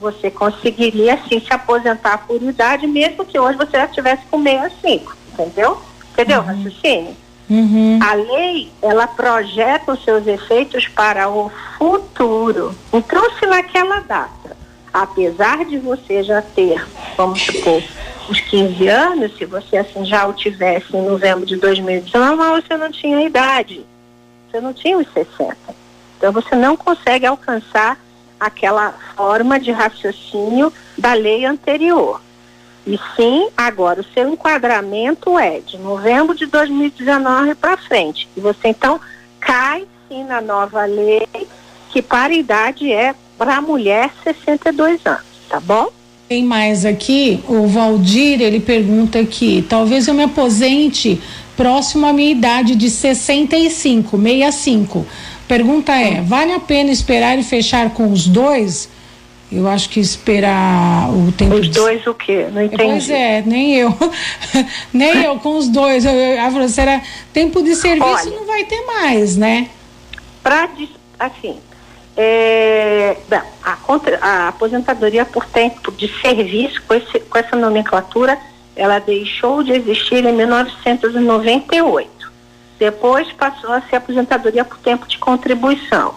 você 0.00 0.30
conseguiria 0.30 1.18
sim 1.28 1.40
se 1.40 1.52
aposentar 1.52 2.26
por 2.26 2.42
idade, 2.42 2.86
mesmo 2.86 3.24
que 3.24 3.38
hoje 3.38 3.56
você 3.56 3.72
já 3.72 3.84
estivesse 3.86 4.22
com 4.30 4.42
65, 4.42 5.16
entendeu? 5.32 5.78
Entendeu 6.12 6.40
uhum. 6.40 6.46
raciocínio? 6.46 7.16
Uhum. 7.48 7.98
A 8.02 8.14
lei, 8.14 8.72
ela 8.80 9.06
projeta 9.06 9.92
os 9.92 10.02
seus 10.02 10.26
efeitos 10.26 10.88
para 10.88 11.28
o 11.28 11.50
futuro. 11.78 12.74
Então, 12.92 13.22
se 13.38 13.46
naquela 13.46 14.00
data 14.00 14.44
apesar 14.94 15.64
de 15.64 15.76
você 15.76 16.22
já 16.22 16.40
ter, 16.40 16.86
vamos 17.16 17.42
supor, 17.42 17.82
os 18.28 18.40
15 18.40 18.88
anos, 18.88 19.36
se 19.36 19.44
você 19.44 19.76
assim 19.76 20.04
já 20.04 20.26
o 20.26 20.32
tivesse 20.32 20.96
em 20.96 21.02
novembro 21.02 21.44
de 21.44 21.56
2019, 21.56 22.36
mas 22.36 22.64
você 22.64 22.76
não 22.76 22.90
tinha 22.90 23.22
idade. 23.22 23.84
Você 24.50 24.60
não 24.60 24.72
tinha 24.72 24.98
os 24.98 25.06
60. 25.12 25.56
Então 26.16 26.32
você 26.32 26.54
não 26.54 26.76
consegue 26.76 27.26
alcançar 27.26 27.98
aquela 28.38 28.92
forma 29.16 29.58
de 29.58 29.70
raciocínio 29.70 30.72
da 30.96 31.12
lei 31.12 31.44
anterior. 31.44 32.20
E 32.86 32.98
sim, 33.16 33.48
agora 33.56 34.00
o 34.00 34.04
seu 34.12 34.28
enquadramento 34.28 35.38
é 35.38 35.60
de 35.60 35.78
novembro 35.78 36.34
de 36.34 36.46
2019 36.46 37.54
para 37.54 37.76
frente. 37.76 38.28
E 38.36 38.40
você 38.40 38.68
então 38.68 39.00
cai 39.40 39.86
sim 40.08 40.24
na 40.24 40.40
nova 40.40 40.84
lei, 40.84 41.28
que 41.90 42.02
para 42.02 42.34
idade 42.34 42.92
é 42.92 43.14
para 43.38 43.56
a 43.56 43.62
mulher 43.62 44.10
62 44.22 45.04
anos, 45.06 45.24
tá 45.48 45.58
bom? 45.60 45.90
Tem 46.28 46.42
mais 46.42 46.86
aqui, 46.86 47.40
o 47.46 47.66
Valdir, 47.66 48.40
ele 48.40 48.58
pergunta 48.58 49.18
aqui, 49.18 49.64
talvez 49.68 50.08
eu 50.08 50.14
me 50.14 50.22
aposente 50.22 51.20
próximo 51.54 52.06
à 52.06 52.12
minha 52.12 52.30
idade 52.30 52.74
de 52.74 52.88
65, 52.88 54.16
65. 54.16 55.06
Pergunta 55.46 55.92
é, 55.92 56.22
vale 56.22 56.52
a 56.52 56.60
pena 56.60 56.90
esperar 56.90 57.38
e 57.38 57.42
fechar 57.42 57.90
com 57.90 58.10
os 58.10 58.26
dois? 58.26 58.88
Eu 59.52 59.68
acho 59.68 59.90
que 59.90 60.00
esperar 60.00 61.10
o 61.10 61.30
tempo. 61.30 61.54
Os 61.54 61.68
de... 61.68 61.72
dois 61.72 62.06
o 62.06 62.14
quê? 62.14 62.48
Não 62.50 62.62
entendi. 62.62 62.82
Pois 62.82 63.10
é, 63.10 63.42
nem 63.42 63.74
eu. 63.76 63.94
nem 64.92 65.22
eu 65.22 65.38
com 65.38 65.56
os 65.58 65.68
dois. 65.68 66.04
Eu, 66.04 66.12
eu, 66.12 66.36
eu, 66.36 66.68
será 66.68 67.02
tempo 67.32 67.62
de 67.62 67.76
serviço 67.76 68.08
Olha, 68.08 68.30
não 68.30 68.46
vai 68.46 68.64
ter 68.64 68.80
mais, 68.86 69.36
né? 69.36 69.68
Para 70.42 70.68
assim, 71.18 71.56
é, 72.16 73.16
a, 73.62 73.78
a, 74.20 74.48
aposentadoria 74.48 75.24
por 75.24 75.44
tempo 75.46 75.90
de 75.92 76.08
serviço, 76.20 76.82
com, 76.86 76.94
esse, 76.94 77.20
com 77.20 77.38
essa 77.38 77.56
nomenclatura, 77.56 78.38
ela 78.76 78.98
deixou 78.98 79.62
de 79.62 79.72
existir 79.72 80.24
em 80.24 80.32
1998. 80.32 82.32
Depois 82.78 83.32
passou 83.32 83.72
a 83.72 83.80
ser 83.82 83.96
aposentadoria 83.96 84.64
por 84.64 84.78
tempo 84.78 85.06
de 85.06 85.18
contribuição. 85.18 86.14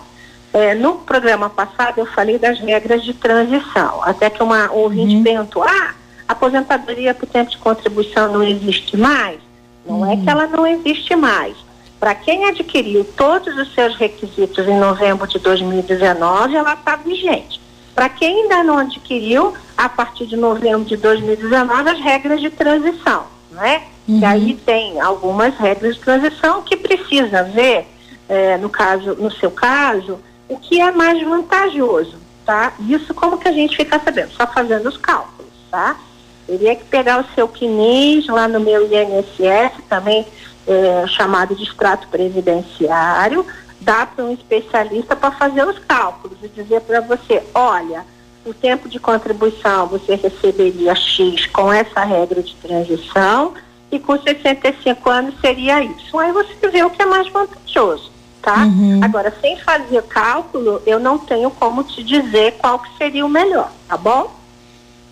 É, 0.54 0.74
no 0.74 0.96
programa 0.96 1.50
passado 1.50 2.00
eu 2.00 2.06
falei 2.06 2.39
das 2.39 2.60
regras 2.60 3.04
de 3.04 3.13
transição, 3.13 4.01
até 4.04 4.30
que 4.30 4.42
uma 4.42 4.72
ouvinte 4.72 5.16
uhum. 5.16 5.24
perguntou, 5.24 5.63
ah, 5.63 5.94
aposentadoria 6.27 7.13
por 7.13 7.27
tempo 7.27 7.51
de 7.51 7.58
contribuição 7.58 8.32
não 8.32 8.44
existe 8.44 8.98
mais? 8.98 9.39
Não 9.86 10.01
uhum. 10.01 10.12
é 10.12 10.18
que 10.18 10.30
ela 10.30 10.48
não 10.48 10.66
existe 10.66 11.16
mais 11.16 11.56
para 12.00 12.13
quem 12.13 12.46
adquiriu 12.46 13.04
todos 13.04 13.56
os 13.58 13.74
seus 13.74 13.96
requisitos 13.96 14.68
em 14.68 14.77
novembro 14.77 15.27
de 15.27 15.39
2019, 15.39 16.56
ela 16.56 16.74
está 16.74 16.96
vigente. 16.96 17.60
Para 17.96 18.10
quem 18.10 18.44
ainda 18.44 18.63
não 18.63 18.77
adquiriu, 18.77 19.56
a 19.75 19.89
partir 19.89 20.27
de 20.27 20.38
novembro 20.38 20.86
de 20.86 20.96
2019, 20.96 21.89
as 21.89 22.00
regras 22.00 22.39
de 22.39 22.51
transição, 22.51 23.25
né? 23.51 23.84
Uhum. 24.08 24.20
E 24.20 24.25
aí 24.25 24.54
tem 24.63 25.01
algumas 25.01 25.56
regras 25.58 25.96
de 25.96 26.01
transição 26.01 26.62
que 26.62 26.75
precisa 26.75 27.44
ver, 27.44 27.88
é, 28.30 28.58
no 28.58 28.70
caso, 28.70 29.16
no 29.16 29.32
seu 29.32 29.50
caso, 29.50 30.20
o 30.48 30.58
que 30.58 30.80
é 30.80 30.92
mais 30.92 31.22
vantajoso, 31.24 32.18
tá? 32.46 32.74
Isso 32.88 33.13
como 33.16 33.39
que 33.39 33.48
a 33.48 33.51
gente 33.51 33.75
fica 33.75 34.00
sabendo? 34.00 34.32
Só 34.34 34.46
fazendo 34.46 34.88
os 34.88 34.98
cálculos, 34.98 35.51
tá? 35.72 35.98
Teria 36.46 36.75
que 36.75 36.86
pegar 36.86 37.20
o 37.20 37.36
seu 37.36 37.48
CNIS 37.48 38.27
lá 38.27 38.48
no 38.48 38.60
meu 38.60 38.86
INSS, 38.86 39.84
também 39.89 40.25
é, 40.67 41.07
chamado 41.07 41.55
de 41.55 41.63
extrato 41.63 42.07
previdenciário, 42.09 43.45
dá 43.79 44.05
para 44.05 44.25
um 44.25 44.33
especialista 44.33 45.15
para 45.15 45.31
fazer 45.31 45.65
os 45.65 45.79
cálculos 45.79 46.38
e 46.43 46.47
dizer 46.50 46.81
para 46.81 47.01
você, 47.01 47.41
olha, 47.53 48.03
o 48.45 48.53
tempo 48.53 48.89
de 48.89 49.00
contribuição 49.00 49.88
você 49.88 50.15
receberia 50.15 50.95
X 50.95 51.45
com 51.47 51.71
essa 51.71 52.03
regra 52.03 52.41
de 52.41 52.55
transição 52.55 53.53
e 53.91 54.00
com 54.00 54.19
65 54.19 55.09
anos 55.09 55.36
seria 55.39 55.83
isso. 55.83 56.17
Aí 56.17 56.31
você 56.31 56.55
vê 56.69 56.83
o 56.83 56.89
que 56.89 57.01
é 57.01 57.05
mais 57.05 57.27
vantajoso, 57.29 58.12
tá? 58.41 58.63
Uhum. 58.63 59.00
Agora, 59.03 59.33
sem 59.39 59.57
fazer 59.57 60.01
cálculo, 60.03 60.81
eu 60.86 61.00
não 61.00 61.17
tenho 61.17 61.50
como 61.51 61.83
te 61.83 62.03
dizer 62.03 62.53
qual 62.57 62.79
que 62.79 62.97
seria 62.97 63.25
o 63.25 63.29
melhor, 63.29 63.71
tá 63.88 63.97
bom? 63.97 64.36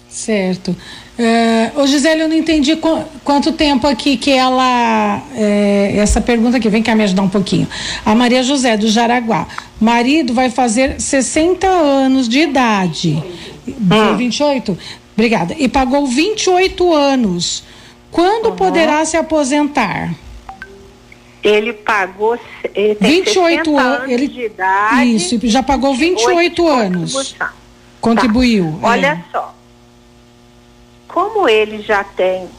Certo. 0.10 0.76
É, 1.18 1.72
ô 1.76 1.88
Gisele, 1.88 2.22
eu 2.22 2.28
não 2.28 2.36
entendi 2.36 2.76
qu 2.76 2.90
quanto 3.24 3.54
tempo 3.54 3.88
aqui 3.88 4.18
que 4.18 4.32
ela. 4.32 5.22
É, 5.34 5.94
essa 5.98 6.20
pergunta 6.20 6.58
aqui, 6.58 6.68
vem 6.68 6.84
cá 6.84 6.94
me 6.94 7.04
ajudar 7.04 7.22
um 7.22 7.30
pouquinho. 7.30 7.68
A 8.06 8.14
Maria 8.14 8.44
José, 8.44 8.76
do 8.76 8.88
Jaraguá. 8.90 9.48
Marido 9.80 10.34
vai 10.34 10.50
fazer 10.50 11.00
60 11.00 11.68
anos 11.68 12.28
de 12.28 12.40
idade. 12.40 13.24
Hum. 13.68 14.18
28? 14.18 14.78
Obrigada. 15.14 15.56
E 15.58 15.70
pagou 15.70 16.06
28 16.06 16.94
anos. 16.94 17.64
Quando 18.12 18.50
uhum. 18.50 18.56
poderá 18.56 19.04
se 19.06 19.16
aposentar? 19.16 20.14
Ele 21.42 21.72
pagou. 21.72 22.38
Ele 22.74 22.96
tem 22.96 23.24
28 23.24 23.78
anos 23.78 24.10
ele, 24.10 24.28
de 24.28 24.46
idade. 24.46 25.16
Isso, 25.16 25.40
já 25.44 25.64
pagou 25.64 25.96
28 25.96 26.68
anos. 26.68 27.36
Contribuiu. 28.02 28.78
Tá. 28.82 28.88
Olha 28.90 29.08
é. 29.08 29.32
só 29.32 29.56
como 31.16 31.48
ele 31.48 31.82
já 31.82 32.04
tem 32.04 32.50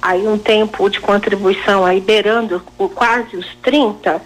aí 0.00 0.26
um 0.26 0.38
tempo 0.38 0.88
de 0.88 0.98
contribuição 0.98 1.84
aí 1.84 2.00
beirando 2.00 2.62
quase 2.94 3.36
os 3.36 3.46
30, 3.56 4.22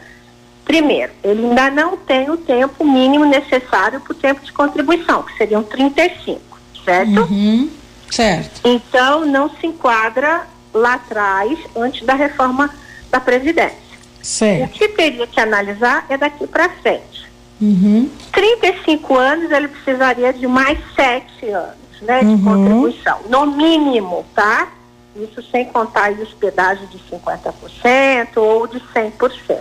primeiro, 0.65 1.11
ele 1.25 1.45
ainda 1.45 1.69
não 1.69 1.97
tem 1.97 2.31
o 2.31 2.37
tempo 2.37 2.85
mínimo 2.85 3.25
necessário 3.25 4.01
para 4.01 4.13
o 4.13 4.15
tempo 4.15 4.41
de 4.45 4.53
contribuição, 4.53 5.25
que 5.25 5.37
seriam 5.37 5.65
35, 5.65 6.41
certo? 6.85 7.23
Uhum, 7.23 7.69
certo. 8.09 8.61
Então, 8.65 9.27
não 9.27 9.51
se 9.51 9.67
enquadra 9.67 10.47
lá 10.73 10.95
atrás, 10.95 11.59
antes 11.75 12.07
da 12.07 12.15
reforma 12.15 12.73
da 13.11 13.19
Previdência. 13.19 13.99
Certo. 14.23 14.65
O 14.65 14.69
que 14.69 14.89
teria 14.91 15.27
que 15.27 15.41
analisar 15.41 16.07
é 16.09 16.17
daqui 16.17 16.47
para 16.47 16.69
frente. 16.69 17.27
Uhum. 17.61 18.09
35 18.31 19.17
anos, 19.17 19.51
ele 19.51 19.67
precisaria 19.67 20.33
de 20.33 20.47
mais 20.47 20.79
7 20.95 21.49
anos 21.49 21.82
né, 22.03 22.21
de 22.21 22.27
uhum. 22.27 22.45
contribuição, 22.45 23.21
no 23.29 23.47
mínimo, 23.47 24.25
tá? 24.35 24.69
Isso 25.15 25.43
sem 25.51 25.67
contar 25.67 26.13
os 26.13 26.33
pedágios 26.35 26.91
de 26.91 26.99
50% 26.99 28.37
ou 28.37 28.67
de 28.67 28.81
100%. 28.81 29.61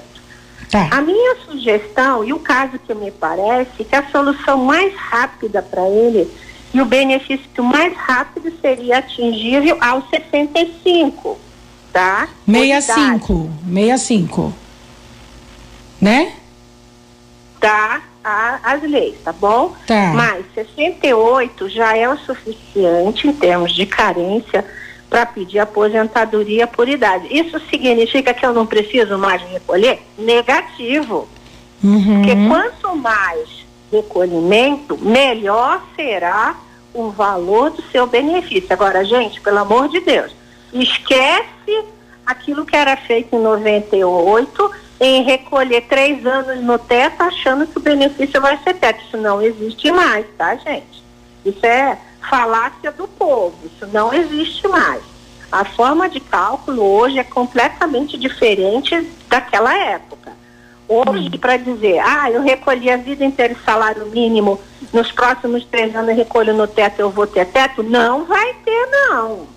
Tá. 0.70 0.88
A 0.90 1.02
minha 1.02 1.36
sugestão, 1.46 2.24
e 2.24 2.32
o 2.32 2.40
caso 2.40 2.80
que 2.80 2.94
me 2.94 3.12
parece, 3.12 3.84
que 3.84 3.96
a 3.96 4.10
solução 4.10 4.58
mais 4.58 4.96
rápida 4.96 5.62
para 5.62 5.88
ele 5.90 6.32
e 6.74 6.80
o 6.80 6.86
benefício 6.86 7.62
mais 7.62 7.94
rápido 7.98 8.52
seria 8.62 9.00
atingível 9.00 9.78
aos 9.82 10.10
65, 10.10 11.38
tá? 11.92 12.30
65, 12.48 13.50
65. 13.66 14.54
Né? 16.00 16.34
As 18.72 18.82
leis, 18.84 19.16
tá 19.24 19.34
bom? 19.34 19.76
Tá. 19.86 20.14
Mas 20.16 20.46
68 20.56 21.68
já 21.70 21.98
é 21.98 22.08
o 22.08 22.18
suficiente 22.18 23.28
em 23.28 23.34
termos 23.34 23.74
de 23.74 23.86
carência 23.86 24.64
para 25.10 25.26
pedir 25.26 25.60
aposentadoria 25.60 26.66
por 26.66 26.88
idade. 26.88 27.28
Isso 27.30 27.60
significa 27.70 28.34
que 28.34 28.46
eu 28.46 28.54
não 28.54 28.66
preciso 28.66 29.18
mais 29.18 29.42
recolher? 29.42 30.00
Negativo. 30.18 31.28
Uhum. 31.84 32.22
Porque 32.22 32.36
quanto 32.48 32.96
mais 32.96 33.66
recolhimento, 33.92 34.98
melhor 34.98 35.84
será 35.98 36.56
o 36.94 37.10
valor 37.10 37.72
do 37.72 37.84
seu 37.92 38.08
benefício. 38.08 38.72
Agora, 38.72 39.04
gente, 39.04 39.42
pelo 39.42 39.60
amor 39.60 39.90
de 39.90 40.00
Deus, 40.00 40.32
esquece 40.74 41.84
aquilo 42.26 42.66
que 42.66 42.76
era 42.76 42.96
feito 42.96 43.36
em 43.36 43.40
98 43.40 44.72
em 45.04 45.24
recolher 45.24 45.82
três 45.82 46.24
anos 46.28 46.64
no 46.64 46.78
teto 46.78 47.24
achando 47.24 47.66
que 47.66 47.76
o 47.76 47.82
benefício 47.82 48.40
vai 48.40 48.56
ser 48.60 48.76
teto. 48.76 49.04
Isso 49.04 49.18
não 49.18 49.42
existe 49.42 49.92
mais, 49.92 50.28
tá, 50.38 50.56
gente? 50.58 51.04
Isso 51.44 51.66
é 51.66 51.98
falácia 52.30 52.92
do 52.92 53.08
povo, 53.08 53.56
isso 53.66 53.88
não 53.92 54.14
existe 54.14 54.68
mais. 54.68 55.02
A 55.52 55.66
forma 55.66 56.08
de 56.08 56.20
cálculo 56.20 56.84
hoje 56.84 57.18
é 57.18 57.24
completamente 57.24 58.16
diferente 58.16 59.10
daquela 59.28 59.76
época. 59.76 60.34
Hoje, 60.88 61.32
para 61.32 61.58
dizer, 61.58 62.00
ah, 62.00 62.30
eu 62.30 62.44
recolhi 62.44 62.92
a 62.92 62.98
vida 62.98 63.26
inteira 63.26 63.56
salário 63.66 64.06
mínimo, 64.06 64.62
nos 64.94 65.12
próximos 65.12 65.66
três 65.66 65.96
anos 65.96 66.10
eu 66.12 66.16
recolho 66.16 66.54
no 66.54 66.68
teto, 66.68 67.00
eu 67.00 67.10
vou 67.10 67.26
ter 67.26 67.48
teto, 67.48 67.82
não 67.82 68.26
vai 68.26 68.54
ter, 68.64 68.88
não. 68.92 69.48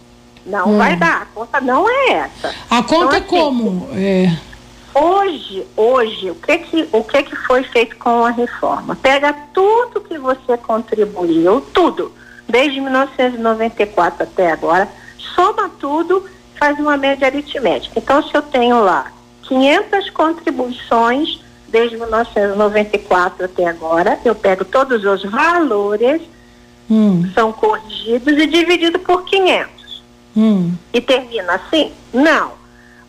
Não 0.47 0.69
hum. 0.71 0.79
vai 0.79 0.97
dar. 0.97 1.23
A 1.23 1.27
conta 1.27 1.61
não 1.61 1.89
é 1.89 2.13
essa. 2.13 2.55
A 2.71 2.83
conta 2.83 3.19
então, 3.19 3.19
assim, 3.19 3.27
como? 3.27 3.89
É... 3.93 4.54
Hoje, 4.95 5.67
hoje, 5.77 6.31
o 6.31 6.37
que 6.37 6.57
que, 6.59 6.89
o 6.93 7.03
que 7.03 7.25
que 7.25 7.35
foi 7.35 7.65
feito 7.65 7.97
com 7.97 8.25
a 8.25 8.31
reforma? 8.31 8.95
Pega 8.95 9.33
tudo 9.53 10.01
que 10.01 10.17
você 10.17 10.57
contribuiu, 10.57 11.61
tudo, 11.73 12.13
desde 12.49 12.81
1994 12.81 14.23
até 14.23 14.53
agora, 14.53 14.89
soma 15.19 15.69
tudo, 15.81 16.25
faz 16.55 16.79
uma 16.79 16.97
média 16.97 17.27
aritmética. 17.27 17.99
Então, 17.99 18.23
se 18.23 18.33
eu 18.37 18.43
tenho 18.43 18.85
lá 18.85 19.11
500 19.43 20.11
contribuições 20.11 21.41
desde 21.67 21.97
1994 21.97 23.47
até 23.47 23.67
agora, 23.67 24.21
eu 24.25 24.35
pego 24.37 24.65
todos 24.65 25.05
os 25.05 25.25
valores, 25.25 26.23
hum. 26.89 27.29
são 27.35 27.53
corrigidos 27.53 28.33
e 28.35 28.47
dividido 28.47 29.01
por 29.01 29.25
500. 29.25 30.05
Hum. 30.37 30.73
E 30.93 31.01
termina 31.01 31.55
assim? 31.55 31.93
Não 32.13 32.64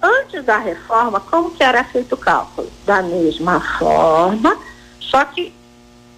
Antes 0.06 0.46
da 0.46 0.60
reforma, 0.60 1.20
como 1.20 1.50
que 1.50 1.64
era 1.64 1.84
feito 1.84 2.14
o 2.14 2.18
cálculo? 2.18 2.70
Da 2.86 3.02
mesma 3.02 3.60
forma, 3.80 4.56
só 5.00 5.26
que 5.26 5.52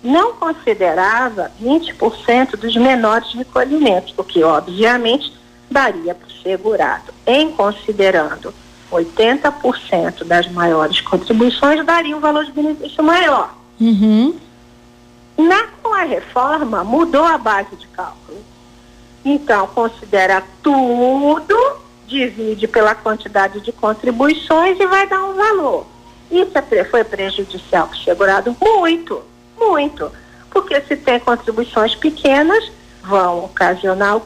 não 0.04 0.34
considerava 0.34 1.50
20% 1.64 2.58
dos 2.58 2.76
menores 2.76 3.32
recolhimentos, 3.34 4.14
o 4.18 4.26
que 4.26 4.44
obviamente 4.44 5.32
daria 5.72 6.14
para 6.14 6.28
o 6.28 6.32
segurado. 6.44 7.14
Em 7.26 7.50
considerando 7.52 8.54
80% 8.92 10.26
das 10.26 10.52
maiores 10.52 11.00
contribuições, 11.00 11.86
daria 11.86 12.16
um 12.18 12.20
valor 12.20 12.44
de 12.44 12.52
benefício 12.52 13.02
maior. 13.02 13.56
Uhum. 13.80 14.36
Na, 15.38 15.68
com 15.82 15.94
a 15.94 16.04
reforma, 16.04 16.84
mudou 16.84 17.24
a 17.24 17.38
base 17.38 17.74
de 17.78 17.88
cálculo. 17.88 18.44
Então, 19.24 19.68
considera 19.68 20.44
tudo 20.62 21.56
divide 22.08 22.68
pela 22.68 22.96
quantidade 22.96 23.60
de 23.62 23.72
contribuições 23.72 24.80
e 24.80 24.86
vai 24.88 25.08
dar 25.08 25.24
um 25.24 25.34
valor. 25.34 25.86
Isso 26.32 26.52
é, 26.72 26.84
foi 26.86 27.04
prejudicial 27.04 27.88
para 27.88 27.98
o 27.98 28.04
segurado? 28.04 28.56
Muito, 28.62 29.22
muito. 29.60 30.12
Porque 30.50 30.80
se 30.82 30.96
tem 30.96 31.20
contribuições 31.20 31.96
pequenas, 31.96 32.72
vão 33.04 33.46
ocasionar. 33.46 34.22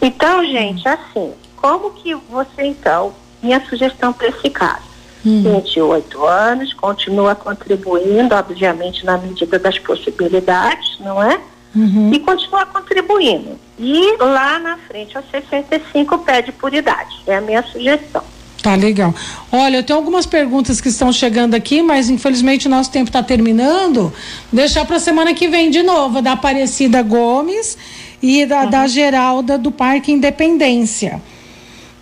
Então, 0.00 0.44
gente, 0.44 0.86
assim, 0.88 1.34
como 1.56 1.90
que 1.90 2.14
você 2.14 2.62
então, 2.62 3.14
minha 3.42 3.64
sugestão 3.68 4.12
para 4.12 4.28
esse 4.28 4.50
caso? 4.50 4.88
Hum. 5.26 5.42
28 5.42 6.24
anos, 6.24 6.72
continua 6.74 7.34
contribuindo, 7.34 8.34
obviamente, 8.34 9.04
na 9.04 9.18
medida 9.18 9.58
das 9.58 9.78
possibilidades, 9.78 10.98
não 11.00 11.22
é? 11.22 11.40
Uhum. 11.74 12.10
e 12.12 12.20
continuar 12.20 12.66
contribuindo. 12.66 13.58
E 13.78 14.16
lá 14.18 14.58
na 14.58 14.76
frente, 14.76 15.16
aos 15.16 15.26
65, 15.30 16.18
pede 16.18 16.52
por 16.52 16.74
idade. 16.74 17.16
É 17.26 17.36
a 17.36 17.40
minha 17.40 17.62
sugestão. 17.62 18.22
Tá 18.62 18.74
legal. 18.74 19.14
Olha, 19.52 19.76
eu 19.76 19.82
tenho 19.82 19.98
algumas 19.98 20.26
perguntas 20.26 20.80
que 20.80 20.88
estão 20.88 21.12
chegando 21.12 21.54
aqui, 21.54 21.80
mas 21.80 22.10
infelizmente 22.10 22.66
o 22.66 22.70
nosso 22.70 22.90
tempo 22.90 23.08
está 23.08 23.22
terminando. 23.22 24.12
Deixar 24.52 24.84
para 24.84 24.98
semana 24.98 25.32
que 25.32 25.48
vem 25.48 25.70
de 25.70 25.82
novo, 25.82 26.20
da 26.20 26.32
Aparecida 26.32 27.00
Gomes 27.02 27.78
e 28.20 28.44
da, 28.44 28.64
uhum. 28.64 28.70
da 28.70 28.86
Geralda 28.88 29.56
do 29.56 29.70
Parque 29.70 30.10
Independência. 30.10 31.22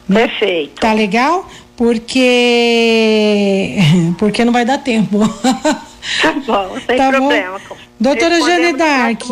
Perfeito. 0.08 0.80
Tá 0.80 0.92
legal? 0.92 1.46
Porque 1.76 2.16
porque 4.18 4.44
não 4.44 4.52
vai 4.52 4.64
dar 4.64 4.78
tempo. 4.78 5.18
Tá 6.22 6.32
bom, 6.46 6.76
sem 6.86 6.96
tá 6.96 7.10
problema. 7.10 7.58
Bom? 7.58 7.65
Doutora 7.98 8.42
Jane 8.42 8.74
Dark, 8.74 9.22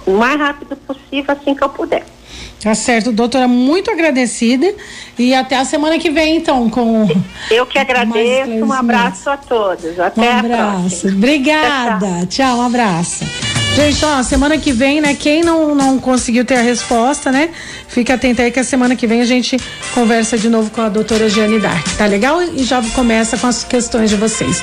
o 0.07 0.13
mais 0.13 0.39
rápido 0.39 0.77
possível, 0.77 1.35
assim 1.35 1.55
que 1.55 1.63
eu 1.63 1.69
puder. 1.69 2.05
Tá 2.63 2.75
certo, 2.75 3.13
doutora, 3.13 3.47
muito 3.47 3.91
agradecida 3.91 4.75
e 5.19 5.35
até 5.35 5.57
a 5.57 5.65
semana 5.65 5.99
que 5.99 6.11
vem, 6.11 6.37
então, 6.37 6.69
com. 6.71 7.07
Eu 7.51 7.67
que 7.67 7.79
agradeço, 7.79 8.51
um 8.51 8.73
abraço 8.73 9.31
a 9.31 9.37
todos. 9.37 9.99
Até 10.01 10.21
um 10.21 10.39
abraço. 10.39 11.09
Obrigada. 11.09 12.07
Tchau, 12.07 12.11
tchau. 12.11 12.27
tchau, 12.27 12.59
um 12.59 12.63
abraço. 12.63 13.46
Gente, 13.77 14.03
ó, 14.07 14.23
semana 14.23 14.57
que 14.57 14.73
vem, 14.73 15.03
né? 15.03 15.15
Quem 15.15 15.43
não, 15.43 15.75
não 15.75 15.99
conseguiu 15.99 16.47
ter 16.47 16.55
a 16.55 16.63
resposta, 16.63 17.31
né? 17.31 17.51
Fica 17.87 18.15
atento 18.15 18.41
aí 18.41 18.51
que 18.51 18.59
a 18.59 18.65
semana 18.65 18.97
que 18.97 19.07
vem 19.07 19.21
a 19.21 19.27
gente 19.27 19.59
conversa 19.93 20.39
de 20.39 20.49
novo 20.49 20.71
com 20.71 20.81
a 20.81 20.89
doutora 20.89 21.29
Giane 21.29 21.59
Dark, 21.59 21.87
tá 21.99 22.07
legal? 22.07 22.43
E 22.43 22.65
já 22.65 22.83
começa 22.95 23.37
com 23.37 23.47
as 23.47 23.65
questões 23.65 24.09
de 24.09 24.17
vocês. 24.17 24.63